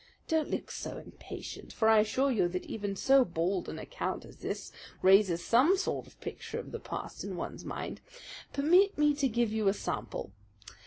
Don't 0.27 0.49
look 0.49 0.71
so 0.71 0.97
impatient; 0.97 1.71
for 1.71 1.87
I 1.87 1.99
assure 1.99 2.31
you 2.31 2.47
that 2.47 2.65
even 2.65 2.95
so 2.95 3.23
bald 3.23 3.69
an 3.69 3.77
account 3.77 4.25
as 4.25 4.37
this 4.37 4.71
raises 5.03 5.45
some 5.45 5.77
sort 5.77 6.07
of 6.07 6.19
picture 6.21 6.57
of 6.57 6.71
the 6.71 6.79
past 6.79 7.23
in 7.23 7.35
one's 7.35 7.63
mind. 7.65 8.01
Permit 8.51 8.97
me 8.97 9.13
to 9.13 9.27
give 9.27 9.53
you 9.53 9.67
a 9.67 9.75
sample. 9.75 10.31